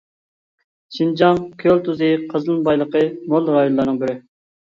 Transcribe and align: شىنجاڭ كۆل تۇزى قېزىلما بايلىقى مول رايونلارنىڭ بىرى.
شىنجاڭ 0.95 1.41
كۆل 1.63 1.81
تۇزى 1.87 2.09
قېزىلما 2.31 2.65
بايلىقى 2.69 3.03
مول 3.35 3.53
رايونلارنىڭ 3.59 4.01
بىرى. 4.05 4.17